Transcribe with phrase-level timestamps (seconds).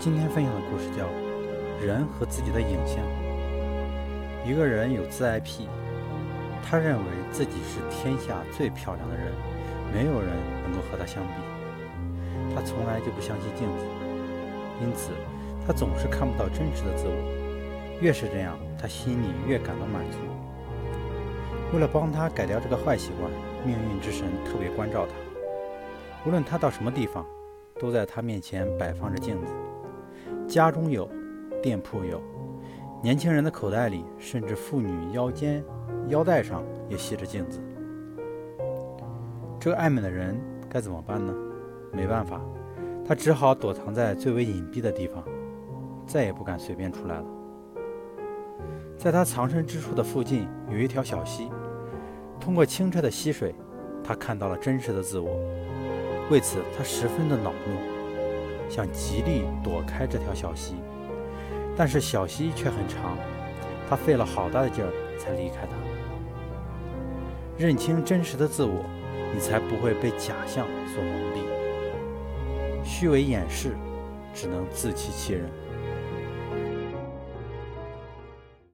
[0.00, 1.04] 今天分享的故事叫
[1.84, 2.96] 《人和自己的影像》。
[4.50, 5.68] 一个人有自爱癖，
[6.64, 9.26] 他认为自己是天下最漂亮的人，
[9.92, 10.30] 没有人
[10.62, 12.54] 能够和他相比。
[12.54, 13.84] 他从来就不相信镜子，
[14.80, 15.10] 因此
[15.66, 18.00] 他总是看不到真实的自我。
[18.00, 20.16] 越是这样，他心里越感到满足。
[21.74, 23.30] 为了帮他改掉这个坏习惯，
[23.66, 25.12] 命运之神特别关照他。
[26.26, 27.22] 无论他到什么地方，
[27.78, 29.52] 都在他面前摆放着镜子。
[30.50, 31.08] 家中有，
[31.62, 32.20] 店铺有，
[33.00, 35.64] 年轻人的口袋里，甚至妇女腰间、
[36.08, 37.60] 腰带上也系着镜子。
[39.60, 40.36] 这个爱美的人
[40.68, 41.32] 该怎么办呢？
[41.92, 42.40] 没办法，
[43.06, 45.22] 他只好躲藏在最为隐蔽的地方，
[46.04, 47.24] 再也不敢随便出来了。
[48.98, 51.48] 在他藏身之处的附近有一条小溪，
[52.40, 53.54] 通过清澈的溪水，
[54.02, 55.30] 他看到了真实的自我。
[56.28, 57.89] 为此，他十分的恼怒。
[58.70, 60.76] 想极力躲开这条小溪，
[61.76, 63.18] 但是小溪却很长，
[63.88, 65.76] 他费了好大的劲儿才离开它。
[67.58, 68.84] 认清真实的自我，
[69.34, 71.42] 你才不会被假象所蒙蔽。
[72.84, 73.76] 虚伪掩饰，
[74.32, 75.50] 只能自欺欺人。